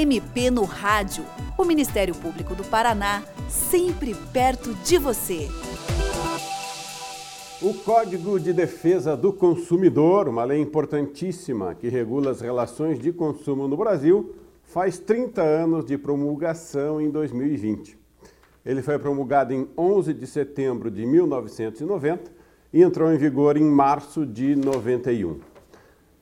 MP 0.00 0.50
no 0.50 0.64
Rádio. 0.64 1.26
O 1.58 1.64
Ministério 1.64 2.14
Público 2.14 2.54
do 2.54 2.64
Paraná, 2.64 3.22
sempre 3.50 4.14
perto 4.32 4.72
de 4.76 4.96
você. 4.96 5.46
O 7.60 7.74
Código 7.74 8.40
de 8.40 8.54
Defesa 8.54 9.14
do 9.14 9.30
Consumidor, 9.30 10.26
uma 10.26 10.42
lei 10.44 10.58
importantíssima 10.58 11.74
que 11.74 11.90
regula 11.90 12.30
as 12.30 12.40
relações 12.40 12.98
de 12.98 13.12
consumo 13.12 13.68
no 13.68 13.76
Brasil, 13.76 14.34
faz 14.62 14.98
30 14.98 15.42
anos 15.42 15.84
de 15.84 15.98
promulgação 15.98 16.98
em 16.98 17.10
2020. 17.10 17.98
Ele 18.64 18.80
foi 18.80 18.98
promulgado 18.98 19.52
em 19.52 19.68
11 19.76 20.14
de 20.14 20.26
setembro 20.26 20.90
de 20.90 21.04
1990 21.04 22.32
e 22.72 22.82
entrou 22.82 23.12
em 23.12 23.18
vigor 23.18 23.58
em 23.58 23.64
março 23.64 24.24
de 24.24 24.56
91. 24.56 25.49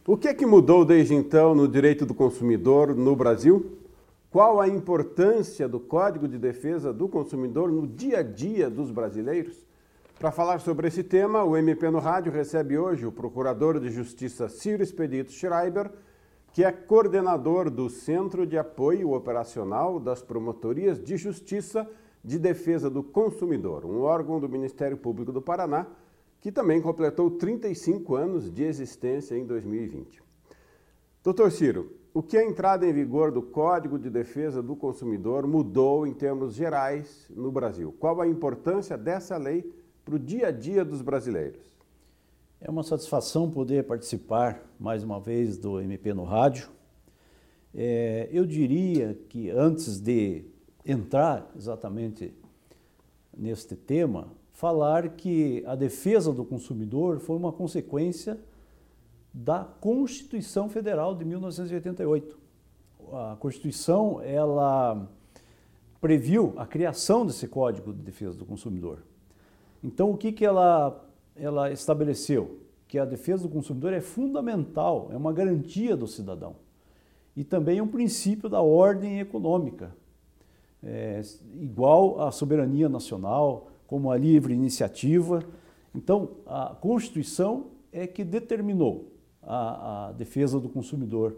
O 0.09 0.17
que 0.17 0.29
é 0.29 0.33
que 0.33 0.47
mudou 0.47 0.87
desde 0.87 1.15
então 1.15 1.55
no 1.55 1.69
direito 1.69 2.07
do 2.07 2.15
consumidor 2.15 2.97
no 2.97 3.15
Brasil? 3.15 3.77
Qual 4.31 4.59
a 4.59 4.67
importância 4.67 5.69
do 5.69 5.79
Código 5.79 6.27
de 6.27 6.39
Defesa 6.39 6.95
do 6.95 7.07
Consumidor 7.07 7.71
no 7.71 7.87
dia 7.87 8.21
a 8.21 8.23
dia 8.23 8.71
dos 8.71 8.91
brasileiros? 8.91 9.67
Para 10.19 10.31
falar 10.31 10.61
sobre 10.61 10.89
esse 10.89 11.05
tema, 11.05 11.45
o 11.45 11.59
MP 11.59 11.91
no 11.91 11.99
Rádio 11.99 12.33
recebe 12.33 12.79
hoje 12.79 13.05
o 13.05 13.13
Procurador 13.13 13.79
de 13.79 13.91
Justiça 13.91 14.49
Ciro 14.49 14.83
Expedito 14.83 15.31
Schreiber, 15.31 15.91
que 16.55 16.65
é 16.65 16.73
coordenador 16.73 17.69
do 17.69 17.91
Centro 17.91 18.47
de 18.47 18.57
Apoio 18.57 19.13
Operacional 19.13 20.01
das 20.01 20.23
Promotorias 20.23 20.99
de 20.99 21.19
Justiça 21.19 21.87
de 22.25 22.39
Defesa 22.39 22.89
do 22.89 23.03
Consumidor, 23.03 23.85
um 23.85 24.01
órgão 24.01 24.41
do 24.41 24.49
Ministério 24.49 24.97
Público 24.97 25.33
do 25.33 25.43
Paraná 25.43 25.87
que 26.41 26.53
também 26.53 26.81
completou 26.81 27.31
35 27.31 28.15
anos 28.15 28.51
de 28.51 28.63
existência 28.65 29.37
em 29.37 29.45
2020. 29.45 30.23
Doutor 31.23 31.51
Ciro, 31.51 31.93
o 32.15 32.23
que 32.23 32.37
a 32.37 32.45
entrada 32.45 32.87
em 32.87 32.93
vigor 32.93 33.31
do 33.31 33.43
Código 33.43 33.99
de 33.99 34.09
Defesa 34.09 34.63
do 34.63 34.75
Consumidor 34.75 35.47
mudou 35.47 36.07
em 36.07 36.15
termos 36.15 36.55
gerais 36.55 37.27
no 37.31 37.51
Brasil? 37.53 37.95
Qual 37.99 38.21
a 38.21 38.27
importância 38.27 38.97
dessa 38.97 39.37
lei 39.37 39.71
para 40.05 40.15
o 40.15 40.19
dia 40.19 40.49
a 40.49 40.51
dia 40.51 40.85
dos 40.85 41.03
brasileiros? 41.03 41.77
É 42.61 42.71
uma 42.71 42.83
satisfação 42.83 43.51
poder 43.51 43.85
participar 43.85 44.65
mais 44.81 45.05
uma 45.05 45.21
vez 45.21 45.59
do 45.59 45.81
MP 45.81 46.13
no 46.15 46.25
Rádio. 46.25 46.69
É, 47.75 48.29
eu 48.33 48.45
diria 48.47 49.15
que 49.29 49.51
antes 49.51 50.01
de 50.01 50.45
entrar 50.85 51.49
exatamente 51.55 52.35
neste 53.37 53.77
tema, 53.77 54.33
falar 54.59 55.11
que 55.11 55.63
a 55.69 55.77
defesa 55.77 56.33
do 56.33 56.45
consumidor 56.45 57.21
foi 57.21 57.37
uma 57.37 57.53
consequência 57.53 58.37
da 59.33 59.63
Constituição 59.63 60.69
Federal 60.69 61.15
de 61.15 61.25
1988. 61.25 62.37
A 63.13 63.37
Constituição 63.39 64.21
ela 64.21 65.09
previu 66.01 66.55
a 66.57 66.67
criação 66.67 67.25
desse 67.25 67.47
Código 67.47 67.93
de 67.93 68.03
Defesa 68.03 68.37
do 68.37 68.45
Consumidor. 68.45 69.05
Então, 69.81 70.11
o 70.11 70.17
que, 70.17 70.33
que 70.33 70.45
ela, 70.45 71.09
ela 71.37 71.71
estabeleceu? 71.71 72.59
Que 72.89 72.99
a 72.99 73.05
defesa 73.05 73.45
do 73.45 73.49
consumidor 73.51 73.93
é 73.93 74.01
fundamental, 74.01 75.09
é 75.13 75.17
uma 75.17 75.33
garantia 75.33 75.97
do 75.97 76.09
cidadão. 76.09 76.57
E 77.37 77.45
também 77.45 77.79
é 77.79 77.83
um 77.83 77.87
princípio 77.87 78.49
da 78.49 78.61
ordem 78.61 79.21
econômica, 79.21 79.95
é, 80.83 81.23
igual 81.61 82.21
à 82.21 82.33
soberania 82.33 82.89
nacional, 82.89 83.69
como 83.89 84.13
a 84.13 84.17
livre 84.17 84.55
iniciativa. 84.55 85.43
Então, 85.93 86.31
a 86.47 86.77
Constituição 86.81 87.69
é 87.91 88.07
que 88.07 88.23
determinou 88.23 89.11
a, 89.43 90.09
a 90.09 90.13
defesa 90.13 90.61
do 90.61 90.69
consumidor 90.69 91.35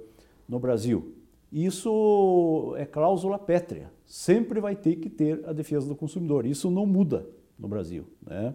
no 0.46 0.58
Brasil. 0.58 1.14
Isso 1.50 2.74
é 2.76 2.84
cláusula 2.84 3.38
pétrea. 3.38 3.90
Sempre 4.04 4.60
vai 4.60 4.74
ter 4.74 4.96
que 4.96 5.08
ter 5.08 5.42
a 5.46 5.52
defesa 5.52 5.86
do 5.86 5.94
consumidor. 5.94 6.44
Isso 6.44 6.70
não 6.70 6.84
muda 6.84 7.26
no 7.58 7.68
Brasil. 7.68 8.04
Né? 8.26 8.54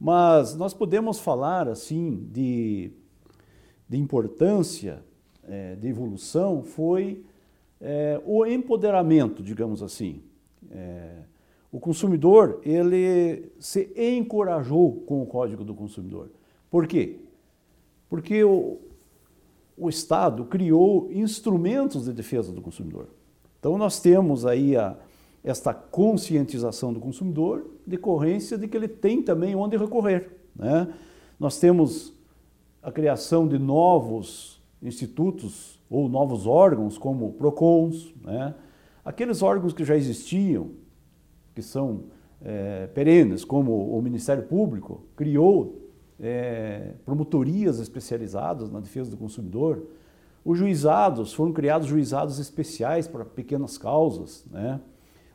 Mas 0.00 0.54
nós 0.54 0.72
podemos 0.72 1.18
falar 1.18 1.68
assim 1.68 2.26
de, 2.32 2.90
de 3.86 3.98
importância, 3.98 5.02
é, 5.46 5.76
de 5.76 5.88
evolução, 5.88 6.62
foi 6.62 7.22
é, 7.80 8.20
o 8.24 8.46
empoderamento, 8.46 9.42
digamos 9.42 9.82
assim. 9.82 10.22
É, 10.70 11.27
o 11.70 11.78
consumidor, 11.78 12.60
ele 12.64 13.52
se 13.58 13.90
encorajou 13.96 15.02
com 15.06 15.22
o 15.22 15.26
Código 15.26 15.64
do 15.64 15.74
Consumidor. 15.74 16.30
Por 16.70 16.86
quê? 16.86 17.16
Porque 18.08 18.42
o, 18.42 18.78
o 19.76 19.88
Estado 19.88 20.44
criou 20.44 21.10
instrumentos 21.12 22.04
de 22.06 22.12
defesa 22.12 22.52
do 22.52 22.62
consumidor. 22.62 23.08
Então 23.58 23.76
nós 23.76 24.00
temos 24.00 24.46
aí 24.46 24.76
a, 24.76 24.96
esta 25.44 25.74
conscientização 25.74 26.92
do 26.92 27.00
consumidor, 27.00 27.66
decorrência 27.86 28.56
de 28.56 28.66
que 28.66 28.76
ele 28.76 28.88
tem 28.88 29.22
também 29.22 29.54
onde 29.54 29.76
recorrer. 29.76 30.30
Né? 30.56 30.92
Nós 31.38 31.58
temos 31.58 32.14
a 32.82 32.90
criação 32.90 33.46
de 33.46 33.58
novos 33.58 34.60
institutos 34.82 35.78
ou 35.90 36.08
novos 36.08 36.46
órgãos, 36.46 36.96
como 36.96 37.32
PROCONs, 37.32 38.14
né? 38.24 38.54
aqueles 39.04 39.42
órgãos 39.42 39.72
que 39.72 39.84
já 39.84 39.96
existiam, 39.96 40.70
que 41.58 41.62
são 41.62 42.04
é, 42.40 42.86
perenes, 42.94 43.44
como 43.44 43.98
o 43.98 44.00
Ministério 44.00 44.44
Público 44.44 45.02
criou 45.16 45.82
é, 46.20 46.92
promotorias 47.04 47.80
especializadas 47.80 48.70
na 48.70 48.78
defesa 48.78 49.10
do 49.10 49.16
consumidor. 49.16 49.82
Os 50.44 50.56
juizados, 50.56 51.32
foram 51.32 51.52
criados 51.52 51.88
juizados 51.88 52.38
especiais 52.38 53.08
para 53.08 53.24
pequenas 53.24 53.76
causas. 53.76 54.46
Né? 54.52 54.80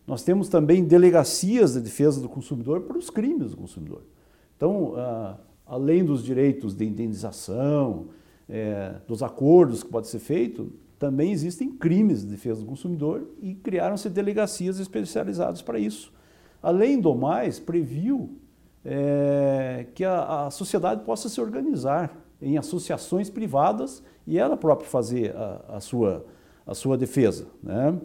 Nós 0.08 0.24
temos 0.24 0.48
também 0.48 0.86
delegacias 0.86 1.74
de 1.74 1.82
defesa 1.82 2.22
do 2.22 2.30
consumidor 2.30 2.84
para 2.84 2.98
os 2.98 3.10
crimes 3.10 3.52
do 3.52 3.58
consumidor. 3.58 4.04
Então, 4.56 4.94
além 5.66 6.06
dos 6.06 6.24
direitos 6.24 6.74
de 6.74 6.86
indenização, 6.86 8.06
é, 8.48 8.96
dos 9.06 9.22
acordos 9.22 9.84
que 9.84 9.90
pode 9.90 10.08
ser 10.08 10.20
feito, 10.20 10.72
também 11.04 11.34
existem 11.34 11.70
crimes 11.70 12.22
de 12.22 12.28
defesa 12.28 12.62
do 12.62 12.66
consumidor 12.66 13.28
e 13.42 13.56
criaram-se 13.56 14.10
delegacias 14.10 14.80
especializadas 14.80 15.62
para 15.62 15.78
isso. 15.78 16.14
Além 16.62 16.98
do 16.98 17.14
mais, 17.14 17.60
previu 17.60 18.38
é, 18.86 19.86
que 19.94 20.06
a, 20.06 20.46
a, 20.46 20.50
sociedade 20.50 21.04
possa 21.04 21.28
se 21.28 21.42
organizar 21.42 22.18
em 22.42 22.58
associações 22.58 23.30
privadas 23.30 24.02
e 24.26 24.40
ela 24.40 24.56
própria 24.56 24.90
fazer 24.90 25.36
a, 25.36 25.76
a 25.76 25.80
sua, 25.82 26.26
a 26.66 26.74
sua 26.74 26.98
defesa. 26.98 27.48
Né? 27.62 28.00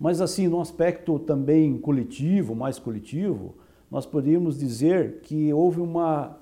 Mas 0.00 0.22
assim, 0.22 0.48
no 0.48 0.62
aspecto 0.62 1.18
também 1.18 1.76
coletivo, 1.76 2.54
mais 2.54 2.78
coletivo, 2.78 3.54
nós 3.90 4.06
poderíamos 4.06 4.58
dizer 4.58 5.20
que 5.20 5.52
houve 5.52 5.82
uma 5.82 6.38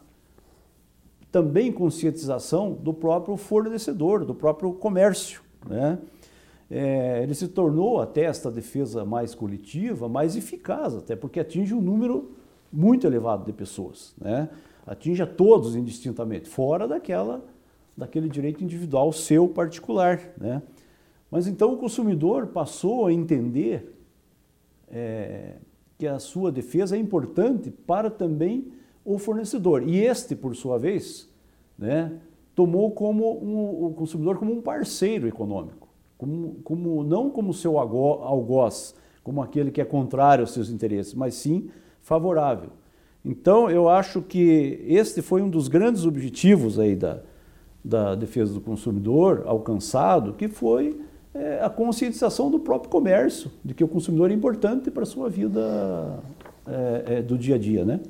também 1.31 1.73
conscientização 1.73 2.73
do 2.73 2.93
próprio 2.93 3.37
fornecedor, 3.37 4.25
do 4.25 4.35
próprio 4.35 4.73
comércio. 4.73 5.43
Né? 5.69 5.99
É, 6.71 7.23
ele 7.23 7.35
se 7.35 7.49
tornou 7.49 8.01
até 8.01 8.23
esta 8.25 8.51
defesa 8.51 9.05
mais 9.05 9.35
coletiva, 9.35 10.09
mais 10.09 10.37
eficaz, 10.37 10.95
até 10.95 11.15
porque 11.15 11.41
atinge 11.41 11.75
um 11.75 11.81
número 11.81 12.31
muito 12.73 13.07
elevado 13.07 13.45
de 13.45 13.53
pessoas. 13.53 14.15
Né? 14.21 14.49
Atinge 14.87 15.23
a 15.23 15.27
todos 15.27 15.77
indistintamente, 15.77 16.49
fora 16.49 16.87
daquela, 16.87 17.45
daquele 17.97 18.29
direito 18.29 18.63
individual 18.65 19.13
seu 19.13 19.49
particular. 19.49 20.21
Né? 20.39 20.63
Mas 21.31 21.47
então 21.47 21.75
o 21.75 21.77
consumidor 21.77 22.49
passou 22.49 23.07
a 23.07 23.13
entender 23.13 23.97
é, 24.91 25.55
que 25.97 26.07
a 26.07 26.19
sua 26.19 26.51
defesa 26.51 26.97
é 26.97 26.99
importante 26.99 27.71
para 27.71 28.11
também 28.11 28.73
o 29.05 29.19
fornecedor. 29.19 29.83
E 29.87 29.99
este, 29.99 30.35
por 30.35 30.55
sua 30.55 30.79
vez, 30.79 31.29
né, 31.79 32.13
tomou 32.55 32.91
como 32.91 33.43
um, 33.43 33.87
o 33.87 33.95
consumidor 33.95 34.39
como 34.39 34.53
um 34.53 34.61
parceiro 34.61 35.27
econômico, 35.27 35.89
como, 36.19 36.57
como, 36.63 37.03
não 37.05 37.31
como 37.31 37.55
seu 37.55 37.79
algoz, 37.79 38.95
como 39.23 39.43
aquele 39.43 39.71
que 39.71 39.81
é 39.81 39.85
contrário 39.85 40.43
aos 40.43 40.53
seus 40.53 40.71
interesses, 40.71 41.15
mas 41.15 41.35
sim 41.35 41.71
favorável. 42.03 42.71
Então, 43.25 43.71
eu 43.71 43.89
acho 43.89 44.23
que 44.23 44.83
este 44.87 45.21
foi 45.21 45.43
um 45.43 45.51
dos 45.51 45.69
grandes 45.69 46.05
objetivos 46.07 46.79
aí 46.79 46.97
da, 46.97 47.21
da 47.85 48.15
defesa 48.15 48.53
do 48.53 48.61
consumidor 48.61 49.43
alcançado, 49.47 50.33
que 50.33 50.49
foi 50.49 51.01
é, 51.35 51.61
a 51.63 51.69
conscientização 51.69 52.51
do 52.51 52.59
próprio 52.59 52.91
comércio, 52.91 53.51
de 53.65 53.75
que 53.75 53.85
o 53.85 53.89
consumidor 53.89 54.31
é 54.31 54.35
importante 54.35 54.91
para 54.91 55.03
a 55.03 55.07
sua 55.07 55.29
vida 55.29 56.19
é, 56.67 57.05
é, 57.07 57.23
do 57.23 57.37
dia 57.39 57.55
a 57.55 57.59
dia, 57.59 57.85
né? 57.85 58.01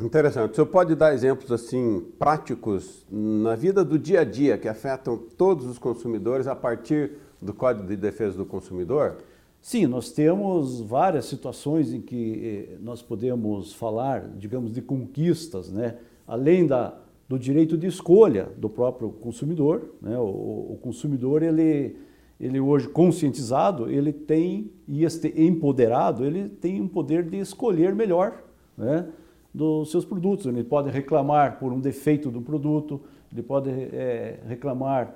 Interessante. 0.00 0.52
O 0.52 0.54
senhor 0.54 0.66
pode 0.66 0.94
dar 0.94 1.14
exemplos 1.14 1.52
assim 1.52 2.04
práticos 2.18 3.06
na 3.10 3.54
vida 3.54 3.84
do 3.84 3.98
dia 3.98 4.20
a 4.20 4.24
dia 4.24 4.58
que 4.58 4.68
afetam 4.68 5.16
todos 5.16 5.66
os 5.66 5.78
consumidores 5.78 6.46
a 6.46 6.56
partir 6.56 7.12
do 7.40 7.54
Código 7.54 7.86
de 7.86 7.96
Defesa 7.96 8.36
do 8.36 8.44
Consumidor? 8.44 9.18
Sim, 9.60 9.86
nós 9.86 10.10
temos 10.10 10.80
várias 10.80 11.26
situações 11.26 11.92
em 11.92 12.00
que 12.00 12.68
eh, 12.72 12.76
nós 12.82 13.02
podemos 13.02 13.72
falar, 13.72 14.28
digamos, 14.36 14.72
de 14.72 14.82
conquistas, 14.82 15.70
né? 15.70 15.96
Além 16.26 16.66
da, 16.66 16.98
do 17.28 17.38
direito 17.38 17.78
de 17.78 17.86
escolha 17.86 18.48
do 18.58 18.68
próprio 18.68 19.10
consumidor, 19.10 19.94
né? 20.02 20.18
o, 20.18 20.72
o 20.72 20.78
consumidor 20.82 21.42
ele 21.42 21.96
ele 22.38 22.58
hoje 22.58 22.88
conscientizado, 22.88 23.88
ele 23.88 24.12
tem, 24.12 24.70
e 24.88 25.04
este 25.04 25.32
empoderado, 25.40 26.24
ele 26.24 26.48
tem 26.48 26.80
um 26.80 26.88
poder 26.88 27.22
de 27.22 27.38
escolher 27.38 27.94
melhor 27.94 28.42
né, 28.76 29.06
dos 29.54 29.92
seus 29.92 30.04
produtos. 30.04 30.46
Ele 30.46 30.64
pode 30.64 30.90
reclamar 30.90 31.58
por 31.58 31.72
um 31.72 31.78
defeito 31.78 32.30
do 32.30 32.42
produto, 32.42 33.00
ele 33.32 33.42
pode 33.42 33.70
é, 33.70 34.40
reclamar 34.46 35.14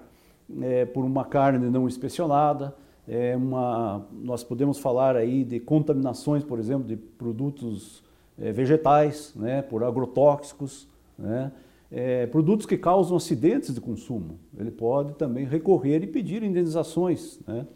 é, 0.62 0.84
por 0.86 1.04
uma 1.04 1.24
carne 1.24 1.68
não 1.68 1.86
inspecionada, 1.88 2.74
é 3.06 3.34
uma, 3.36 4.06
nós 4.12 4.44
podemos 4.44 4.78
falar 4.78 5.16
aí 5.16 5.42
de 5.42 5.58
contaminações, 5.58 6.44
por 6.44 6.58
exemplo, 6.58 6.86
de 6.86 6.96
produtos 6.96 8.04
é, 8.38 8.52
vegetais, 8.52 9.32
né, 9.34 9.62
por 9.62 9.82
agrotóxicos, 9.82 10.86
né, 11.18 11.50
é, 11.90 12.26
produtos 12.26 12.66
que 12.66 12.76
causam 12.76 13.16
acidentes 13.16 13.74
de 13.74 13.80
consumo. 13.80 14.38
Ele 14.58 14.70
pode 14.70 15.14
também 15.14 15.46
recorrer 15.46 16.02
e 16.02 16.06
pedir 16.06 16.42
indenizações. 16.42 17.40
Né? 17.46 17.66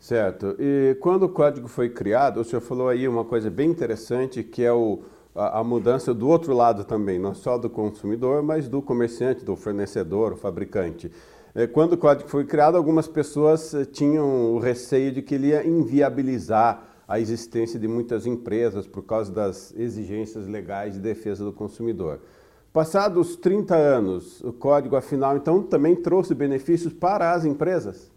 Certo. 0.00 0.56
E 0.58 0.96
quando 1.00 1.24
o 1.24 1.28
código 1.28 1.68
foi 1.68 1.88
criado, 1.88 2.40
o 2.40 2.44
senhor 2.44 2.60
falou 2.60 2.88
aí 2.88 3.06
uma 3.06 3.24
coisa 3.24 3.48
bem 3.48 3.70
interessante, 3.70 4.42
que 4.42 4.64
é 4.64 4.72
o, 4.72 5.02
a, 5.38 5.62
mudança 5.62 6.12
do 6.12 6.28
outro 6.28 6.52
lado 6.52 6.84
também, 6.84 7.18
não 7.18 7.34
só 7.34 7.56
do 7.56 7.70
consumidor, 7.70 8.42
mas 8.42 8.68
do 8.68 8.82
comerciante, 8.82 9.44
do 9.44 9.54
fornecedor, 9.54 10.32
o 10.32 10.36
fabricante. 10.36 11.10
É, 11.54 11.66
quando 11.66 11.92
o 11.92 11.96
código 11.98 12.28
foi 12.28 12.44
criado, 12.44 12.76
algumas 12.76 13.06
pessoas 13.06 13.72
eh, 13.72 13.84
tinham 13.84 14.52
o 14.54 14.58
receio 14.58 15.12
de 15.12 15.22
que 15.22 15.34
ele 15.34 15.48
ia 15.48 15.66
inviabilizar 15.66 16.84
a 17.06 17.18
existência 17.18 17.78
de 17.78 17.88
muitas 17.88 18.26
empresas 18.26 18.86
por 18.86 19.02
causa 19.02 19.32
das 19.32 19.72
exigências 19.74 20.46
legais 20.46 20.94
de 20.94 21.00
defesa 21.00 21.44
do 21.44 21.52
consumidor. 21.52 22.20
Passados 22.72 23.34
30 23.36 23.74
anos, 23.74 24.42
o 24.42 24.52
código, 24.52 24.94
afinal, 24.94 25.36
então, 25.36 25.62
também 25.62 25.96
trouxe 25.96 26.34
benefícios 26.34 26.92
para 26.92 27.32
as 27.32 27.44
empresas? 27.44 28.10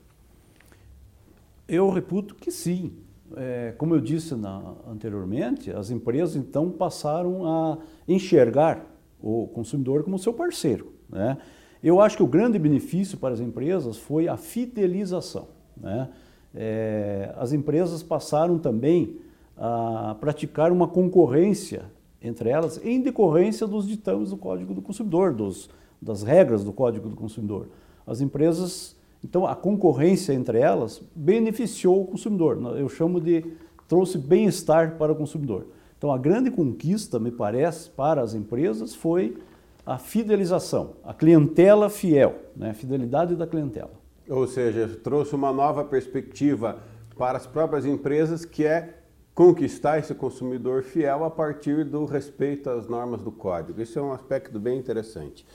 Eu 1.68 1.90
reputo 1.90 2.36
que 2.36 2.52
sim. 2.52 2.92
É, 3.38 3.74
como 3.78 3.96
eu 3.96 4.02
disse 4.02 4.36
na, 4.36 4.74
anteriormente, 4.88 5.72
as 5.72 5.90
empresas 5.90 6.36
então 6.36 6.70
passaram 6.70 7.46
a 7.46 7.78
enxergar 8.08 8.86
o 9.22 9.48
consumidor 9.48 10.04
como 10.04 10.18
seu 10.20 10.34
parceiro. 10.34 10.94
Né? 11.10 11.38
Eu 11.84 12.00
acho 12.02 12.18
que 12.18 12.24
o 12.24 12.28
grande 12.28 12.60
benefício 12.60 13.18
para 13.18 13.34
as 13.34 13.40
empresas 13.40 13.98
foi 13.98 14.28
a 14.28 14.38
fidelização. 14.38 15.48
Né? 15.78 16.10
É, 16.54 17.34
as 17.38 17.54
empresas 17.54 18.04
passaram 18.04 18.58
também 18.58 19.18
a 19.58 20.16
praticar 20.20 20.72
uma 20.72 20.88
concorrência 20.88 21.86
entre 22.22 22.50
elas 22.50 22.80
em 22.86 23.02
decorrência 23.02 23.66
dos 23.66 23.88
ditames 23.88 24.30
do 24.30 24.38
Código 24.38 24.74
do 24.74 24.82
Consumidor, 24.82 25.34
dos, 25.34 25.70
das 26.02 26.22
regras 26.22 26.64
do 26.64 26.72
Código 26.72 27.10
do 27.10 27.16
Consumidor. 27.16 27.68
As 28.06 28.22
empresas, 28.22 28.96
então 29.24 29.46
a 29.46 29.56
concorrência 29.56 30.34
entre 30.34 30.60
elas 30.60 31.02
beneficiou 31.16 32.02
o 32.02 32.08
consumidor. 32.08 32.60
Eu 32.78 32.90
chamo 32.90 33.20
de 33.20 33.46
trouxe 33.88 34.18
bem-estar 34.18 34.98
para 34.98 35.12
o 35.12 35.16
consumidor. 35.16 35.68
Então 35.98 36.12
a 36.12 36.18
grande 36.18 36.50
conquista, 36.50 37.20
me 37.20 37.30
parece, 37.30 37.90
para 37.90 38.22
as 38.22 38.34
empresas 38.34 38.96
foi 38.96 39.38
a 39.86 39.98
fidelização, 39.98 40.96
a 41.04 41.14
clientela 41.14 41.90
fiel, 41.90 42.36
né? 42.56 42.72
a 42.72 42.74
fidelidade 42.74 43.36
da 43.36 43.46
clientela. 43.46 43.92
Ou 44.30 44.48
seja, 44.48 44.88
trouxe 45.04 45.36
uma 45.36 45.52
nova 45.52 45.84
perspectiva 45.84 46.80
para 47.18 47.38
as 47.38 47.46
próprias 47.46 47.86
empresas 47.86 48.46
que 48.46 48.66
é 48.66 48.98
conquistar 49.34 50.00
esse 50.00 50.14
consumidor 50.14 50.84
fiel 50.84 51.24
a 51.24 51.30
partir 51.30 51.86
do 51.86 52.06
respeito 52.06 52.70
às 52.70 52.88
normas 52.88 53.22
do 53.22 53.32
código. 53.32 53.82
Isso 53.82 53.98
é 53.98 54.02
um 54.02 54.12
aspecto 54.12 54.60
bem 54.60 54.78
interessante. 54.78 55.46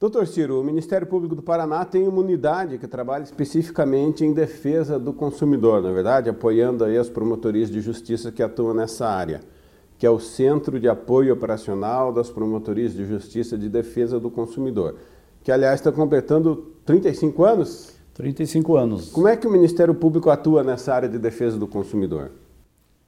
Doutor 0.00 0.26
Ciro, 0.26 0.60
o 0.60 0.64
Ministério 0.64 1.06
Público 1.06 1.36
do 1.36 1.42
Paraná 1.42 1.84
tem 1.84 2.06
uma 2.08 2.20
unidade 2.20 2.78
que 2.78 2.88
trabalha 2.88 3.22
especificamente 3.22 4.24
em 4.24 4.32
defesa 4.32 4.98
do 4.98 5.12
consumidor, 5.12 5.80
na 5.80 5.90
é 5.90 5.92
verdade, 5.92 6.28
apoiando 6.28 6.84
aí 6.84 6.98
as 6.98 7.08
promotorias 7.08 7.70
de 7.70 7.80
justiça 7.80 8.32
que 8.32 8.42
atuam 8.42 8.74
nessa 8.74 9.06
área, 9.06 9.40
que 9.96 10.04
é 10.04 10.10
o 10.10 10.18
Centro 10.18 10.80
de 10.80 10.88
Apoio 10.88 11.32
Operacional 11.32 12.12
das 12.12 12.28
Promotorias 12.28 12.92
de 12.92 13.04
Justiça 13.04 13.56
de 13.56 13.68
Defesa 13.68 14.18
do 14.18 14.30
Consumidor, 14.30 14.96
que 15.44 15.52
aliás 15.52 15.76
está 15.76 15.92
completando 15.92 16.72
35 16.84 17.44
anos? 17.44 17.94
35 18.14 18.76
anos. 18.76 19.10
Como 19.10 19.28
é 19.28 19.36
que 19.36 19.46
o 19.46 19.50
Ministério 19.50 19.94
Público 19.94 20.28
atua 20.28 20.64
nessa 20.64 20.92
área 20.92 21.08
de 21.08 21.18
defesa 21.18 21.56
do 21.56 21.68
consumidor? 21.68 22.32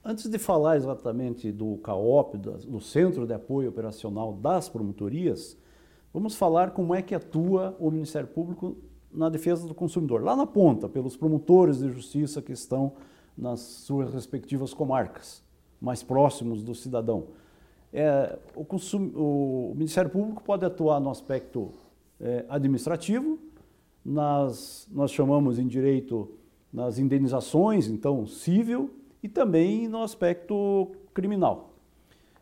Antes 0.03 0.29
de 0.29 0.37
falar 0.37 0.77
exatamente 0.77 1.51
do 1.51 1.77
CAOP, 1.77 2.37
do 2.37 2.79
Centro 2.79 3.27
de 3.27 3.33
Apoio 3.33 3.69
Operacional 3.69 4.33
das 4.33 4.69
Promotorias, 4.69 5.57
vamos 6.17 6.35
falar 6.35 6.71
como 6.71 6.95
é 6.95 7.01
que 7.03 7.13
atua 7.13 7.77
o 7.79 7.91
Ministério 7.91 8.27
Público 8.27 8.75
na 9.13 9.29
defesa 9.29 9.67
do 9.67 9.75
consumidor. 9.75 10.23
Lá 10.23 10.35
na 10.35 10.47
ponta, 10.47 10.89
pelos 10.89 11.15
promotores 11.15 11.77
de 11.77 11.89
justiça 11.89 12.41
que 12.41 12.51
estão 12.51 12.93
nas 13.37 13.59
suas 13.59 14.11
respectivas 14.11 14.73
comarcas, 14.73 15.43
mais 15.79 16.01
próximos 16.01 16.63
do 16.63 16.73
cidadão. 16.73 17.27
É, 17.93 18.35
o, 18.55 18.65
consum, 18.65 19.11
o, 19.15 19.73
Ministério 19.75 20.09
Público 20.09 20.41
pode 20.41 20.65
atuar 20.65 20.99
no 20.99 21.11
aspecto 21.11 21.71
é, 22.19 22.45
administrativo, 22.49 23.37
nas, 24.03 24.87
nós 24.91 25.11
chamamos 25.11 25.59
em 25.59 25.67
direito 25.67 26.31
nas 26.73 26.97
indenizações, 26.97 27.87
então 27.87 28.25
civil, 28.25 28.89
e 29.21 29.29
também 29.29 29.87
no 29.87 30.01
aspecto 30.01 30.91
criminal. 31.13 31.73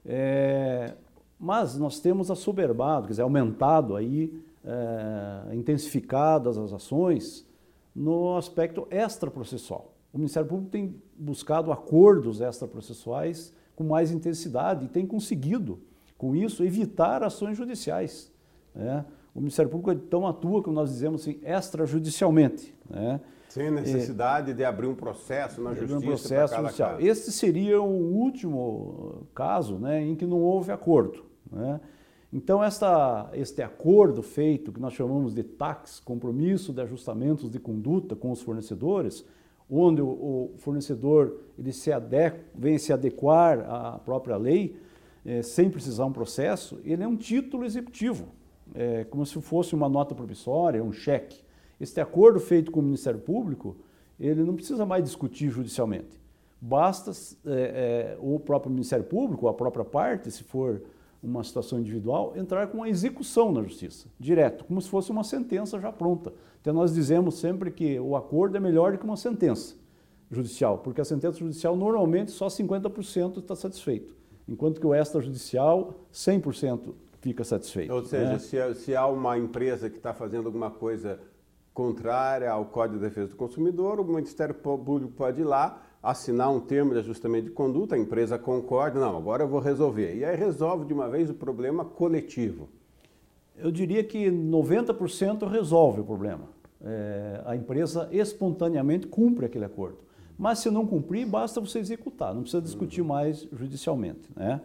É, 0.06 0.94
mas 1.40 1.78
nós 1.78 2.00
temos 2.00 2.32
assoberbado, 2.32 3.08
quer 3.08 3.12
dizer, 3.12 3.22
aumentado 3.22 3.96
aí, 3.96 4.34
é, 4.64 5.56
intensificadas 5.56 6.58
as 6.58 6.74
ações 6.74 7.46
no 7.96 8.36
aspecto 8.38 8.88
extraprocessual. 8.90 9.94
O 10.14 10.18
Ministério 10.18 10.48
Público 10.48 10.72
tem 10.72 10.96
buscado 11.18 11.72
acordos 11.72 12.42
extraprocessuais 12.42 13.54
com 13.76 13.84
mais 13.84 14.12
intensidade 14.12 14.86
e 14.86 14.88
tem 14.88 15.06
conseguido, 15.06 15.80
com 16.18 16.36
isso, 16.36 16.64
evitar 16.64 17.22
ações 17.22 17.58
judiciais. 17.58 18.32
Né? 18.74 19.06
O 19.34 19.40
Ministério 19.40 19.70
Público 19.70 19.92
então 19.92 20.26
atua, 20.26 20.64
como 20.64 20.76
nós 20.76 20.90
dizemos 20.90 21.22
assim, 21.22 21.40
extrajudicialmente. 21.44 22.74
Né? 22.90 23.20
Sem 23.56 23.72
necessidade 23.72 24.52
é, 24.52 24.54
de 24.54 24.66
abrir 24.66 24.86
um 24.86 24.94
processo 24.94 25.62
na 25.62 25.74
justiça. 25.74 25.98
Um 25.98 26.02
processo 26.02 26.56
judicial. 26.58 26.90
Caso. 26.92 27.08
Este 27.08 27.32
seria 27.32 27.82
o 27.82 28.14
último 28.14 29.28
caso 29.34 29.80
né, 29.80 30.04
em 30.04 30.14
que 30.14 30.26
não 30.26 30.42
houve 30.42 30.74
acordo. 30.74 31.24
Né? 31.50 31.80
Então, 32.34 32.62
esta, 32.62 33.30
este 33.32 33.62
acordo 33.62 34.22
feito, 34.22 34.74
que 34.74 34.80
nós 34.82 34.92
chamamos 34.92 35.34
de 35.34 35.42
TAX, 35.42 36.02
Compromisso 36.02 36.74
de 36.74 36.82
Ajustamentos 36.82 37.50
de 37.50 37.58
Conduta 37.58 38.14
com 38.14 38.30
os 38.30 38.42
Fornecedores, 38.42 39.26
onde 39.72 40.02
o, 40.02 40.08
o 40.08 40.54
fornecedor 40.58 41.38
ele 41.58 41.72
se 41.72 41.94
adequa, 41.94 42.42
vem 42.54 42.78
se 42.78 42.92
adequar 42.92 43.62
à 43.70 43.98
própria 44.00 44.36
lei, 44.36 44.78
é, 45.26 45.42
sem 45.42 45.70
precisar 45.70 46.04
um 46.04 46.12
processo, 46.12 46.78
ele 46.84 47.02
é 47.02 47.08
um 47.08 47.16
título 47.16 47.64
executivo, 47.64 48.28
é, 48.74 49.06
como 49.06 49.26
se 49.26 49.40
fosse 49.40 49.74
uma 49.74 49.88
nota 49.88 50.14
promissória, 50.14 50.84
um 50.84 50.92
cheque. 50.92 51.45
Este 51.80 52.00
acordo 52.00 52.40
feito 52.40 52.72
com 52.72 52.80
o 52.80 52.84
Ministério 52.84 53.20
Público, 53.20 53.76
ele 54.20 54.44
não 54.44 54.56
precisa 54.56 54.86
mais 54.86 55.04
discutir 55.04 55.50
judicialmente. 55.50 56.20
Basta 56.60 57.12
é, 57.46 58.16
é, 58.16 58.18
o 58.20 58.40
próprio 58.40 58.72
Ministério 58.72 59.06
Público, 59.06 59.48
a 59.48 59.54
própria 59.54 59.84
parte, 59.84 60.32
se 60.32 60.44
for 60.44 60.82
uma 61.22 61.44
situação 61.44 61.80
individual, 61.80 62.34
entrar 62.36 62.68
com 62.68 62.84
a 62.84 62.90
execução 62.90 63.52
na 63.52 63.64
justiça, 63.64 64.08
direto, 64.20 64.64
como 64.64 64.82
se 64.82 64.88
fosse 64.88 65.12
uma 65.12 65.24
sentença 65.24 65.80
já 65.80 65.92
pronta. 65.92 66.32
Então 66.62 66.74
nós 66.74 66.94
dizemos 66.94 67.40
sempre 67.40 67.72
que 67.72 68.00
o 68.00 68.16
acordo 68.16 68.56
é 68.56 68.60
melhor 68.60 68.92
do 68.92 68.98
que 68.98 69.06
uma 69.06 69.18
sentença 69.18 69.76
judicial, 70.32 70.80
porque 70.80 71.02
a 71.02 71.06
sentença 71.06 71.40
judicial 71.40 71.76
normalmente 71.76 72.32
só 72.32 72.48
50% 72.48 73.40
está 73.40 73.56
satisfeito, 73.56 74.16
enquanto 74.48 74.80
que 74.80 74.88
o 74.88 74.94
extrajudicial 74.94 75.96
100% 76.14 76.94
fica 77.22 77.44
satisfeito. 77.44 77.92
Ou 77.92 78.04
seja, 78.06 78.34
né? 78.34 78.40
se, 78.40 78.76
se 78.76 78.96
há 78.96 79.08
uma 79.08 79.38
empresa 79.38 79.90
que 79.90 79.98
está 79.98 80.14
fazendo 80.14 80.46
alguma 80.46 80.70
coisa 80.70 81.20
contrária 81.76 82.50
ao 82.50 82.66
Código 82.66 82.98
de 82.98 83.04
Defesa 83.04 83.28
do 83.28 83.36
Consumidor, 83.36 84.00
o 84.00 84.06
Ministério 84.06 84.56
Público 84.56 85.12
pode 85.12 85.42
ir 85.42 85.44
lá, 85.44 85.84
assinar 86.02 86.50
um 86.50 86.60
termo 86.60 86.94
de 86.94 87.00
ajustamento 87.00 87.48
de 87.48 87.52
conduta, 87.52 87.96
a 87.96 88.00
empresa 88.00 88.40
concorda, 88.40 88.98
não, 88.98 89.18
agora 89.18 89.44
eu 89.44 89.48
vou 89.48 89.60
resolver. 89.60 90.16
E 90.16 90.24
aí 90.24 90.38
resolve 90.38 90.86
de 90.86 90.94
uma 90.94 91.10
vez 91.10 91.30
o 91.30 91.34
problema 91.34 91.84
coletivo. 91.84 92.70
Eu 93.58 93.72
diria 93.72 94.04
que 94.06 94.32
90% 94.32 95.50
resolve 95.50 96.00
o 96.00 96.06
problema. 96.06 96.48
É, 96.82 97.42
a 97.46 97.56
empresa 97.58 98.08
espontaneamente 98.12 99.08
cumpre 99.08 99.46
aquele 99.46 99.66
acordo. 99.66 99.98
Mas 100.38 100.60
se 100.60 100.70
não 100.70 100.88
cumprir, 100.88 101.28
basta 101.28 101.60
você 101.60 101.80
executar, 101.80 102.34
não 102.34 102.42
precisa 102.42 102.62
discutir 102.62 103.02
uhum. 103.02 103.08
mais 103.08 103.48
judicialmente. 103.52 104.30
Né? 104.34 104.62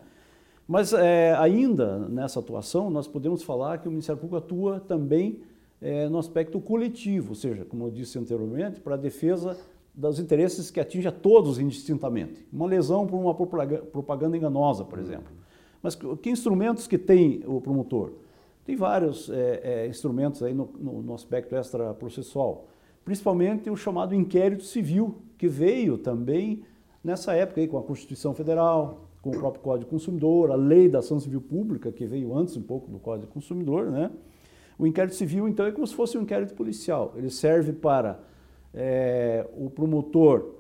Mas 0.67 0.93
é, 0.93 1.35
ainda 1.35 1.99
nessa 2.09 2.39
atuação, 2.39 2.89
nós 2.89 3.09
podemos 3.09 3.43
falar 3.43 3.79
que 3.79 3.89
o 3.89 3.91
Ministério 3.91 4.21
Público 4.21 4.37
atua 4.37 4.79
também 4.79 5.41
é, 5.81 6.09
no 6.09 6.19
aspecto 6.19 6.61
coletivo, 6.61 7.31
ou 7.31 7.35
seja, 7.35 7.65
como 7.65 7.87
eu 7.87 7.91
disse 7.91 8.19
anteriormente, 8.19 8.81
para 8.81 8.95
a 8.95 8.99
defesa 8.99 9.57
dos 9.95 10.19
interesses 10.19 10.71
que 10.71 10.81
atinge 10.81 11.09
a 11.09 11.13
todos 11.13 11.59
indistintamente. 11.59 12.47
Uma 12.53 12.67
lesão 12.67 13.07
por 13.07 13.19
uma 13.19 13.35
propaganda 13.35 14.37
enganosa, 14.37 14.85
por 14.85 14.99
exemplo. 14.99 15.33
Mas 15.83 15.95
que 15.95 16.31
instrumentos 16.31 16.87
que 16.87 16.99
tem 16.99 17.43
o 17.47 17.61
promotor? 17.61 18.13
Tem 18.65 18.77
vários 18.77 19.31
é, 19.31 19.61
é, 19.63 19.87
instrumentos 19.89 20.43
aí 20.43 20.55
no, 20.55 20.71
no, 20.79 21.03
no 21.03 21.15
aspecto 21.15 21.55
principalmente 23.05 23.71
o 23.71 23.77
chamado 23.77 24.15
inquérito 24.15 24.65
civil, 24.65 25.17
que 25.37 25.49
veio 25.49 25.99
também 25.99 26.63
nessa 27.03 27.33
época 27.33 27.61
aí, 27.61 27.67
com 27.67 27.79
a 27.79 27.83
Constituição 27.83 28.35
Federal, 28.35 29.01
com 29.23 29.31
o 29.31 29.39
próprio 29.39 29.63
Código 29.63 29.91
Consumidor, 29.91 30.51
a 30.51 30.55
Lei 30.55 30.89
da 30.89 31.01
Ação 31.01 31.19
Civil 31.19 31.41
Pública, 31.41 31.91
que 31.91 32.07
veio 32.07 32.37
antes 32.37 32.57
um 32.57 32.63
pouco 32.63 32.91
do 32.91 32.99
Código 32.99 33.33
Consumidor, 33.33 33.91
né? 33.91 34.11
O 34.81 34.87
inquérito 34.87 35.15
civil, 35.15 35.47
então, 35.47 35.67
é 35.67 35.73
como 35.73 35.87
se 35.87 35.95
fosse 35.95 36.17
um 36.17 36.23
inquérito 36.23 36.55
policial. 36.55 37.13
Ele 37.15 37.29
serve 37.29 37.71
para 37.71 38.19
é, 38.73 39.47
o 39.55 39.69
promotor 39.69 40.55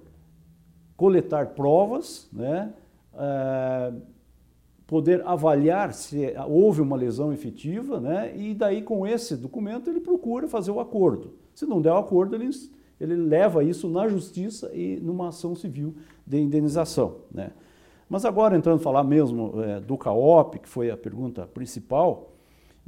coletar 0.94 1.54
provas, 1.54 2.28
né? 2.30 2.70
É, 3.14 3.92
poder 4.86 5.22
avaliar 5.24 5.94
se 5.94 6.34
houve 6.46 6.82
uma 6.82 6.96
lesão 6.96 7.32
efetiva, 7.32 7.98
né? 7.98 8.36
e 8.36 8.52
daí 8.52 8.82
com 8.82 9.06
esse 9.06 9.36
documento 9.36 9.88
ele 9.88 10.00
procura 10.00 10.48
fazer 10.48 10.72
o 10.72 10.80
acordo. 10.80 11.34
Se 11.54 11.64
não 11.64 11.80
der 11.80 11.92
o 11.92 11.96
acordo, 11.96 12.34
ele, 12.34 12.50
ele 13.00 13.14
leva 13.14 13.62
isso 13.62 13.88
na 13.88 14.08
justiça 14.08 14.68
e 14.74 14.98
numa 15.00 15.28
ação 15.28 15.54
civil 15.54 15.94
de 16.26 16.40
indenização. 16.40 17.18
Né? 17.30 17.52
Mas 18.08 18.24
agora, 18.24 18.56
entrando 18.56 18.80
a 18.80 18.82
falar 18.82 19.04
mesmo 19.04 19.62
é, 19.62 19.78
do 19.78 19.96
CAOP, 19.96 20.58
que 20.58 20.68
foi 20.68 20.90
a 20.90 20.96
pergunta 20.96 21.46
principal, 21.46 22.32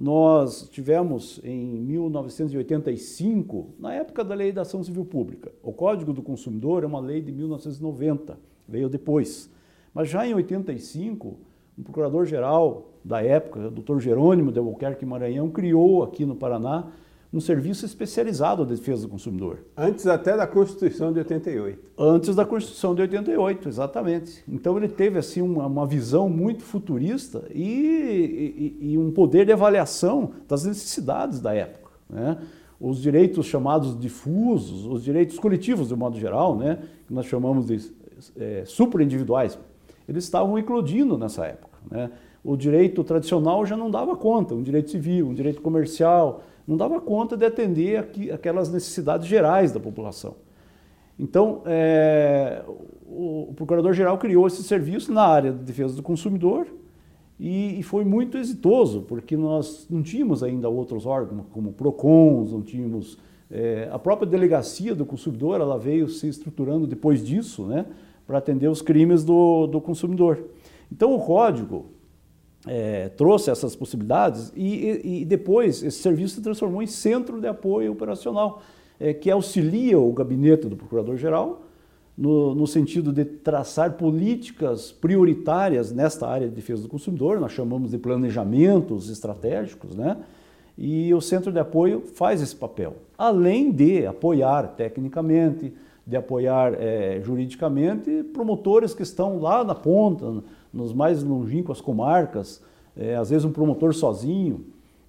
nós 0.03 0.69
tivemos 0.69 1.41
em 1.45 1.81
1985, 1.81 3.69
na 3.79 3.95
época 3.95 4.25
da 4.25 4.35
Lei 4.35 4.51
da 4.51 4.63
Ação 4.63 4.83
Civil 4.83 5.05
Pública, 5.05 5.53
o 5.63 5.73
Código 5.73 6.13
do 6.13 6.21
Consumidor 6.21 6.83
é 6.83 6.89
uma 6.89 6.99
lei 6.99 7.21
de 7.21 7.31
1990, 7.31 8.37
veio 8.67 8.89
depois. 8.89 9.49
Mas 9.95 10.09
já 10.09 10.27
em 10.27 10.35
85, 10.35 11.39
o 11.79 11.83
procurador-geral 11.85 12.91
da 13.05 13.23
época, 13.23 13.69
o 13.69 13.71
doutor 13.71 14.01
Jerônimo 14.01 14.51
de 14.51 14.59
Albuquerque 14.59 15.07
Maranhão, 15.07 15.49
criou 15.51 16.03
aqui 16.03 16.27
no 16.27 16.35
Paraná 16.35 16.91
um 17.33 17.41
serviço 17.41 17.87
especializado 17.87 18.65
de 18.67 18.75
defesa 18.75 19.03
do 19.03 19.09
consumidor. 19.09 19.61
Antes 19.75 20.07
até 20.07 20.37
da 20.37 20.47
Constituição 20.47 21.13
de 21.13 21.19
88. 21.21 21.91
Antes 21.99 22.35
da 22.37 22.45
Constituição 22.45 22.95
de 22.95 23.01
88, 23.01 23.69
exatamente. 23.69 24.45
Então 24.47 24.77
ele 24.77 24.89
teve 24.89 25.19
assim 25.19 25.41
uma, 25.41 25.67
uma 25.67 25.87
visão 25.87 26.29
muito 26.29 26.63
futurista 26.63 27.45
e, 27.51 28.77
e, 28.81 28.93
e, 28.93 28.99
um 28.99 29.11
poder 29.11 29.47
de 29.47 29.53
avaliação 29.53 30.33
das 30.47 30.65
necessidades 30.65 31.41
da 31.41 31.55
época. 31.55 31.91
Né? 32.11 32.37
Os 32.79 33.01
direitos 33.01 33.47
chamados 33.47 33.99
difusos, 33.99 34.85
os 34.85 35.03
direitos 35.03 35.39
coletivos 35.39 35.89
de 35.89 35.97
modo 35.97 36.19
geral, 36.19 36.55
né? 36.55 36.81
que 37.07 37.15
nós 37.15 37.25
chamamos 37.25 37.67
de 37.67 37.93
é, 38.37 38.65
superindividuais, 38.67 39.59
eles 40.07 40.25
estavam 40.25 40.59
eclodindo 40.59 41.17
nessa 41.17 41.47
época. 41.47 41.79
Né? 41.91 42.11
O 42.45 42.57
direito 42.57 43.03
tradicional 43.03 43.65
já 43.65 43.77
não 43.77 43.91
dava 43.91 44.17
conta, 44.17 44.55
um 44.55 44.63
direito 44.63 44.91
civil, 44.91 45.29
um 45.29 45.35
direito 45.35 45.63
comercial, 45.63 46.43
não 46.67 46.77
dava 46.77 47.01
conta 47.01 47.37
de 47.37 47.45
atender 47.45 47.99
aquelas 48.33 48.73
necessidades 48.73 49.27
gerais 49.27 49.73
da 49.73 49.81
população. 49.81 50.37
Então, 51.19 51.63
é, 51.67 52.63
o, 53.07 53.51
o 53.51 53.55
Procurador-Geral 53.55 54.19
criou 54.19 54.47
esse 54.47 54.63
serviço 54.63 55.13
na 55.13 55.23
área 55.23 55.53
de 55.53 55.59
defesa 55.59 55.95
do 55.95 56.03
consumidor 56.03 56.67
e, 57.39 57.79
e, 57.79 57.83
foi 57.83 58.05
muito 58.05 58.39
exitoso, 58.39 59.03
porque 59.03 59.37
nós 59.37 59.87
não 59.91 60.03
tínhamos 60.03 60.43
ainda 60.43 60.69
outros 60.69 61.07
órgãos, 61.07 61.45
como 61.53 61.73
PROCONs, 61.73 62.53
não 62.53 62.63
tínhamos... 62.63 63.19
É, 63.51 63.89
a 63.93 63.99
própria 63.99 64.27
delegacia 64.27 64.95
do 64.95 65.05
consumidor, 65.05 65.61
ela 65.61 65.79
veio 65.79 66.09
se 66.09 66.27
estruturando 66.27 66.87
depois 66.87 67.23
disso, 67.23 67.67
né? 67.67 67.85
para 68.27 68.39
atender 68.39 68.69
os 68.69 68.81
crimes 68.81 69.25
do, 69.25 69.67
do 69.67 69.81
consumidor. 69.81 70.43
Então, 70.91 71.15
o 71.15 71.21
código 71.21 71.87
é, 72.67 73.09
trouxe 73.11 73.51
essas 73.51 73.75
possibilidades 73.75 74.53
e, 74.55 75.21
e, 75.23 75.25
depois 75.25 75.83
esse 75.83 75.99
serviço 75.99 76.37
se 76.37 76.41
transformou 76.41 76.83
em 76.83 76.87
centro 76.87 77.41
de 77.41 77.49
apoio 77.49 77.93
operacional, 77.93 78.63
é, 79.01 79.13
que 79.13 79.31
auxilia 79.31 79.99
o 79.99 80.13
gabinete 80.13 80.69
do 80.69 80.77
Procurador-Geral 80.77 81.63
no, 82.17 82.55
no, 82.55 82.67
sentido 82.67 83.13
de 83.13 83.25
traçar 83.25 83.95
políticas 83.95 84.93
prioritárias 84.93 85.91
nesta 85.91 86.29
área 86.29 86.49
de 86.49 86.55
defesa 86.55 86.83
do 86.83 86.89
consumidor, 86.89 87.41
nós 87.41 87.53
chamamos 87.53 87.91
de 87.91 87.99
planejamentos 87.99 89.11
estratégicos, 89.11 89.97
né? 89.97 90.19
E 90.77 91.13
o 91.13 91.21
centro 91.21 91.53
de 91.53 91.59
apoio 91.59 92.03
faz 92.15 92.41
esse 92.41 92.55
papel, 92.55 92.97
além 93.17 93.71
de 93.71 94.07
apoiar 94.07 94.69
tecnicamente, 94.77 95.73
de 96.07 96.17
apoiar 96.17 96.75
é, 96.75 97.21
juridicamente 97.23 98.23
promotores 98.33 98.95
que 98.95 99.03
estão 99.03 99.39
lá 99.39 99.63
na 99.65 99.75
ponta, 99.75 100.43
nos 100.73 100.93
mais 100.93 101.23
longínquas 101.23 101.81
comarcas, 101.81 102.63
é, 102.97 103.17
às 103.17 103.31
vezes 103.31 103.45
um 103.45 103.53
promotor 103.53 103.95
sozinho, 103.95 104.65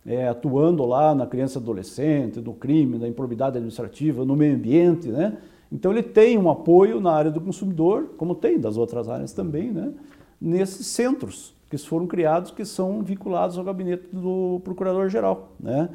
é, 0.05 0.27
atuando 0.27 0.85
lá 0.85 1.15
na 1.15 1.25
criança 1.25 1.59
adolescente, 1.59 2.39
no 2.41 2.53
crime, 2.53 2.97
na 2.97 3.07
improbidade 3.07 3.57
administrativa, 3.57 4.25
no 4.25 4.35
meio 4.35 4.55
ambiente, 4.55 5.09
né? 5.09 5.37
Então 5.71 5.91
ele 5.91 6.03
tem 6.03 6.37
um 6.37 6.49
apoio 6.49 6.99
na 6.99 7.11
área 7.11 7.31
do 7.31 7.41
consumidor, 7.41 8.09
como 8.17 8.35
tem 8.35 8.59
das 8.59 8.77
outras 8.77 9.09
áreas 9.09 9.31
também, 9.31 9.71
né? 9.71 9.91
Nesses 10.39 10.87
centros 10.87 11.53
que 11.69 11.77
foram 11.77 12.05
criados, 12.05 12.51
que 12.51 12.65
são 12.65 13.01
vinculados 13.01 13.57
ao 13.57 13.63
gabinete 13.63 14.07
do 14.11 14.61
Procurador-Geral, 14.63 15.53
né? 15.59 15.89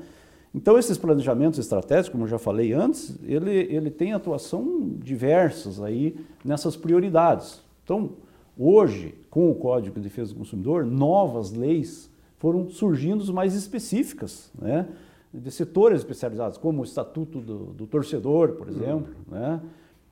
Então, 0.55 0.79
esses 0.79 0.97
planejamentos 0.97 1.59
estratégicos, 1.59 2.11
como 2.11 2.25
eu 2.25 2.29
já 2.29 2.39
falei 2.39 2.73
antes, 2.73 3.17
ele, 3.23 3.53
ele 3.53 3.91
tem 3.91 4.13
atuação 4.13 4.91
diversas 4.97 5.81
aí 5.81 6.17
nessas 6.45 6.75
prioridades. 6.75 7.61
Então, 7.85 8.11
hoje, 8.59 9.15
com 9.31 9.51
o 9.51 9.55
Código 9.55 9.97
de 9.97 10.03
Defesa 10.03 10.33
do 10.33 10.39
Consumidor, 10.39 10.85
novas 10.85 11.53
leis 11.53 12.11
foram 12.39 12.69
surgindo 12.69 13.33
mais 13.33 13.55
específicas, 13.55 14.51
né? 14.59 14.89
de 15.33 15.51
setores 15.51 15.99
especializados, 15.99 16.57
como 16.57 16.81
o 16.81 16.85
Estatuto 16.85 17.41
do, 17.41 17.59
do 17.67 17.87
Torcedor, 17.87 18.53
por 18.53 18.69
exemplo. 18.69 19.15
Hum. 19.29 19.33
Né? 19.33 19.61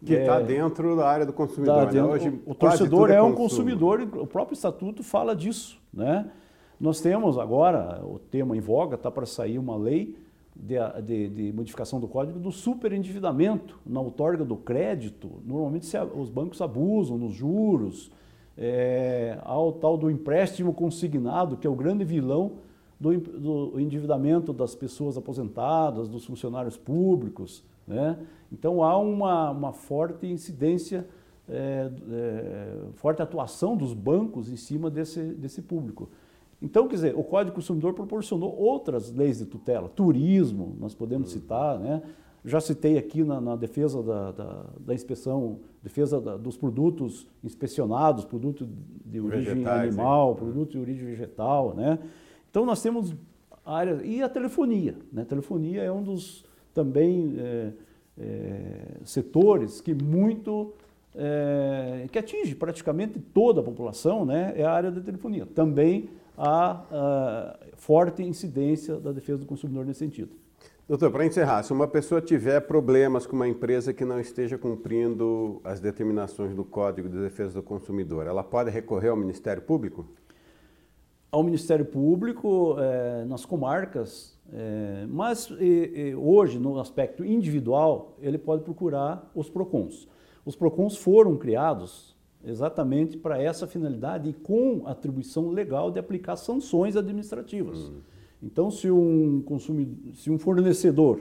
Que 0.04 0.14
está 0.14 0.40
é, 0.40 0.44
dentro 0.44 0.94
da 0.94 1.08
área 1.08 1.24
do 1.24 1.32
consumidor. 1.32 1.74
Tá 1.74 1.84
dentro, 1.86 2.08
né? 2.08 2.12
Hoje, 2.12 2.40
o, 2.44 2.50
o 2.50 2.54
torcedor 2.54 3.10
é, 3.10 3.14
é 3.14 3.22
um 3.22 3.32
consumidor, 3.32 4.00
o 4.00 4.26
próprio 4.26 4.54
Estatuto 4.54 5.02
fala 5.02 5.34
disso. 5.34 5.80
Né? 5.92 6.30
Nós 6.78 7.00
temos 7.00 7.38
agora, 7.38 8.04
o 8.04 8.18
tema 8.18 8.56
em 8.56 8.60
voga, 8.60 8.96
está 8.96 9.10
para 9.10 9.24
sair 9.24 9.58
uma 9.58 9.76
lei 9.76 10.16
de, 10.54 10.76
de, 11.02 11.28
de, 11.28 11.52
modificação 11.52 11.98
do 11.98 12.06
código 12.06 12.38
do 12.38 12.52
superendividamento 12.52 13.78
na 13.86 14.00
outorga 14.00 14.44
do 14.44 14.56
crédito. 14.56 15.30
Normalmente 15.44 15.86
se, 15.86 15.98
os 15.98 16.28
bancos 16.28 16.60
abusam 16.60 17.16
nos 17.16 17.34
juros, 17.34 18.10
é, 18.56 19.38
ao 19.42 19.72
tal 19.72 19.96
do 19.96 20.10
empréstimo 20.10 20.72
consignado, 20.72 21.56
que 21.56 21.66
é 21.66 21.70
o 21.70 21.74
grande 21.74 22.04
vilão 22.04 22.52
do, 22.98 23.18
do 23.18 23.80
endividamento 23.80 24.52
das 24.52 24.74
pessoas 24.74 25.16
aposentadas, 25.16 26.08
dos 26.08 26.24
funcionários 26.24 26.76
públicos. 26.76 27.62
Né? 27.86 28.18
Então 28.50 28.82
há 28.82 28.96
uma, 28.98 29.50
uma 29.50 29.72
forte 29.72 30.26
incidência, 30.26 31.06
é, 31.48 31.90
é, 32.10 32.76
forte 32.94 33.22
atuação 33.22 33.76
dos 33.76 33.92
bancos 33.92 34.50
em 34.50 34.56
cima 34.56 34.90
desse, 34.90 35.22
desse 35.22 35.62
público. 35.62 36.08
Então, 36.60 36.88
quer 36.88 36.94
dizer, 36.94 37.14
o 37.14 37.22
Código 37.22 37.54
Consumidor 37.54 37.92
proporcionou 37.92 38.56
outras 38.58 39.12
leis 39.12 39.38
de 39.38 39.44
tutela, 39.44 39.90
turismo, 39.90 40.74
nós 40.80 40.94
podemos 40.94 41.34
uhum. 41.34 41.40
citar, 41.40 41.78
né? 41.78 42.02
Já 42.46 42.60
citei 42.60 42.96
aqui 42.96 43.24
na, 43.24 43.40
na 43.40 43.56
defesa 43.56 44.00
da, 44.00 44.30
da, 44.30 44.64
da, 44.78 44.94
inspeção, 44.94 45.58
defesa 45.82 46.20
da, 46.20 46.36
dos 46.36 46.56
produtos 46.56 47.26
inspecionados, 47.42 48.24
produto 48.24 48.68
de 49.04 49.20
origem 49.20 49.54
Vegetais, 49.54 49.88
animal, 49.88 50.30
hein? 50.30 50.36
produto 50.36 50.70
de 50.70 50.78
origem 50.78 51.04
vegetal, 51.04 51.74
né? 51.74 51.98
Então 52.48 52.64
nós 52.64 52.80
temos 52.80 53.12
áreas 53.64 54.00
e 54.04 54.22
a 54.22 54.28
telefonia, 54.28 54.96
né? 55.12 55.22
A 55.22 55.24
telefonia 55.24 55.82
é 55.82 55.90
um 55.90 56.04
dos 56.04 56.44
também 56.72 57.34
é, 57.36 57.72
é, 58.16 58.98
setores 59.04 59.80
que 59.80 59.92
muito 59.92 60.72
é, 61.16 62.06
que 62.12 62.18
atinge 62.18 62.54
praticamente 62.54 63.18
toda 63.18 63.60
a 63.60 63.64
população, 63.64 64.24
né? 64.24 64.52
É 64.56 64.64
a 64.64 64.70
área 64.70 64.92
da 64.92 65.00
telefonia. 65.00 65.46
Também 65.46 66.10
a, 66.38 66.84
a 66.92 67.56
forte 67.74 68.22
incidência 68.22 69.00
da 69.00 69.10
defesa 69.10 69.38
do 69.38 69.46
consumidor 69.46 69.84
nesse 69.84 69.98
sentido. 69.98 70.45
Doutor, 70.88 71.10
para 71.10 71.26
encerrar, 71.26 71.64
se 71.64 71.72
uma 71.72 71.88
pessoa 71.88 72.20
tiver 72.20 72.60
problemas 72.60 73.26
com 73.26 73.34
uma 73.34 73.48
empresa 73.48 73.92
que 73.92 74.04
não 74.04 74.20
esteja 74.20 74.56
cumprindo 74.56 75.60
as 75.64 75.80
determinações 75.80 76.54
do 76.54 76.64
Código 76.64 77.08
de 77.08 77.18
Defesa 77.18 77.54
do 77.54 77.62
Consumidor, 77.62 78.28
ela 78.28 78.44
pode 78.44 78.70
recorrer 78.70 79.08
ao 79.08 79.16
Ministério 79.16 79.60
Público? 79.62 80.06
Ao 81.28 81.42
Ministério 81.42 81.84
Público, 81.84 82.76
é, 82.78 83.24
nas 83.24 83.44
comarcas, 83.44 84.38
é, 84.52 85.04
mas 85.08 85.50
e, 85.58 85.64
e, 86.10 86.14
hoje, 86.14 86.60
no 86.60 86.78
aspecto 86.78 87.24
individual, 87.24 88.16
ele 88.20 88.38
pode 88.38 88.62
procurar 88.62 89.28
os 89.34 89.50
PROCONs. 89.50 90.06
Os 90.44 90.54
PROCONs 90.54 90.96
foram 90.96 91.36
criados 91.36 92.14
exatamente 92.44 93.16
para 93.16 93.42
essa 93.42 93.66
finalidade 93.66 94.30
e 94.30 94.32
com 94.32 94.86
atribuição 94.86 95.48
legal 95.48 95.90
de 95.90 95.98
aplicar 95.98 96.36
sanções 96.36 96.96
administrativas. 96.96 97.88
Hum. 97.88 98.02
Então, 98.42 98.70
se 98.70 98.90
um, 98.90 99.42
consumidor, 99.42 100.14
se 100.14 100.30
um 100.30 100.38
fornecedor 100.38 101.20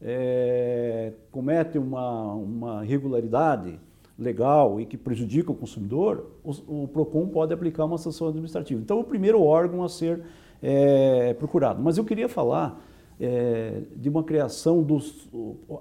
é, 0.00 1.12
comete 1.30 1.78
uma, 1.78 2.34
uma 2.34 2.84
irregularidade 2.84 3.78
legal 4.18 4.80
e 4.80 4.86
que 4.86 4.96
prejudica 4.96 5.50
o 5.50 5.54
consumidor, 5.54 6.30
o, 6.44 6.82
o, 6.82 6.88
PROCON 6.88 7.28
pode 7.28 7.52
aplicar 7.52 7.84
uma 7.84 7.98
sanção 7.98 8.28
administrativa. 8.28 8.80
Então, 8.80 9.00
o 9.00 9.04
primeiro 9.04 9.42
órgão 9.42 9.82
a 9.82 9.88
ser 9.88 10.20
é, 10.62 11.34
procurado. 11.34 11.82
Mas 11.82 11.98
eu 11.98 12.04
queria 12.04 12.28
falar 12.28 12.80
é, 13.20 13.82
de 13.96 14.08
uma 14.08 14.22
criação 14.22 14.82
dos. 14.82 15.28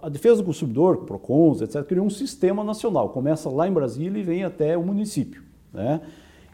A 0.01 0.09
defesa 0.09 0.37
do 0.37 0.45
consumidor, 0.45 1.05
PROCONs, 1.05 1.61
etc., 1.61 1.83
criou 1.83 2.05
um 2.05 2.09
sistema 2.09 2.63
nacional. 2.63 3.09
Começa 3.09 3.49
lá 3.49 3.67
em 3.67 3.71
Brasília 3.71 4.19
e 4.19 4.23
vem 4.23 4.43
até 4.43 4.77
o 4.77 4.83
município. 4.83 5.43
Né? 5.73 6.01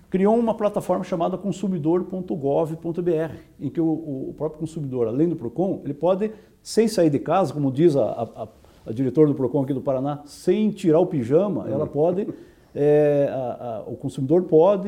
Criou 0.09 0.37
uma 0.37 0.53
plataforma 0.53 1.03
chamada 1.03 1.37
consumidor.gov.br, 1.37 3.35
em 3.59 3.69
que 3.69 3.81
o, 3.81 3.85
o, 4.29 4.33
próprio 4.37 4.61
consumidor, 4.61 5.05
além 5.07 5.27
do 5.27 5.35
PROCON, 5.35 5.81
ele 5.83 5.93
pode, 5.93 6.31
sem 6.61 6.87
sair 6.87 7.09
de 7.09 7.19
casa, 7.19 7.53
como 7.53 7.69
diz 7.69 7.97
a, 7.97 8.05
a, 8.05 8.47
a 8.85 8.93
diretora 8.93 9.27
do 9.27 9.35
PROCON 9.35 9.63
aqui 9.63 9.73
do 9.73 9.81
Paraná, 9.81 10.21
sem 10.25 10.71
tirar 10.71 10.99
o 10.99 11.05
pijama, 11.05 11.67
ela 11.69 11.85
pode. 11.85 12.27
É, 12.79 13.27
a, 13.31 13.83
o 13.87 13.95
consumidor 13.95 14.43
pode 14.43 14.87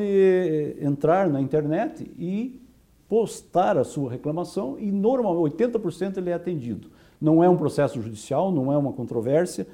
entrar 0.80 1.28
na 1.28 1.40
internet 1.40 2.08
e 2.16 2.62
postar 3.08 3.76
a 3.76 3.82
sua 3.82 4.12
reclamação 4.12 4.76
e 4.78 4.92
normalmente 4.92 5.56
80% 5.56 6.18
ele 6.18 6.30
é 6.30 6.34
atendido. 6.34 6.88
Não 7.20 7.42
é 7.42 7.48
um 7.48 7.56
processo 7.56 8.00
judicial, 8.00 8.52
não 8.52 8.72
é 8.72 8.76
uma 8.76 8.92
controvérsia. 8.92 9.66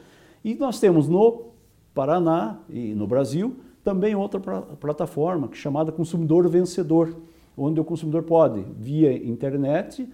E 0.42 0.54
nós 0.54 0.80
temos 0.80 1.06
no 1.06 1.48
Paraná 1.92 2.58
e 2.70 2.94
no 2.94 3.06
Brasil 3.06 3.56
também 3.87 4.16
outra 4.16 4.40
plataforma 4.40 5.47
que 5.47 5.55
é 5.55 5.61
chamada 5.61 5.93
Consumidor 5.93 6.49
Vencedor, 6.49 7.16
onde 7.57 7.81
o 7.81 7.85
consumidor 7.85 8.25
pode, 8.25 8.66
via 8.76 9.14
internet, 9.14 10.09